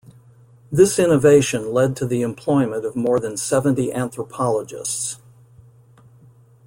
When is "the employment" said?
2.07-2.85